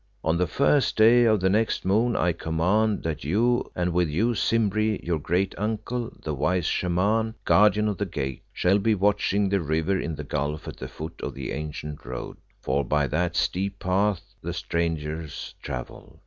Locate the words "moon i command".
1.85-3.03